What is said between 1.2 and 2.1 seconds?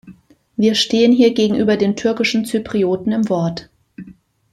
gegenüber den